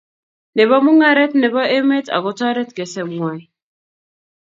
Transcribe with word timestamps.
nebo 0.57 0.75
mungaret 0.85 1.31
nebo 1.41 1.59
emet 1.77 2.05
ago 2.15 2.31
toret 2.39 2.69
kesemgwai 2.77 3.39